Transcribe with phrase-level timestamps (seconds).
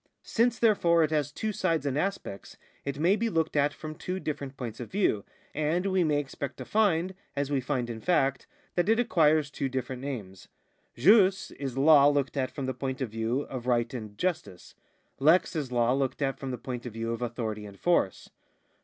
[0.23, 4.19] Since, therefore, it has two sides and aspects, it may be looked at from two
[4.19, 8.47] different points of view, and we may expect to find, as we find in fact,
[8.73, 10.47] that it acquires two different names.
[10.95, 14.73] Jus is law looked at from the point of view of right and justice;
[15.19, 18.31] lex is law looked at from the point of view of authority and force.